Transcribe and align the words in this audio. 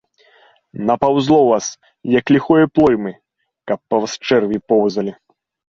Напаўзло 0.89 1.37
вас, 1.51 1.65
як 2.19 2.25
ліхое 2.37 2.65
плоймы, 2.79 3.11
каб 3.69 3.79
па 3.89 3.95
вас 4.07 4.13
чэрві 4.27 4.57
поўзалі. 4.73 5.11